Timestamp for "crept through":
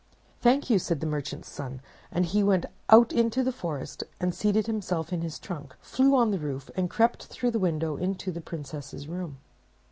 6.89-7.51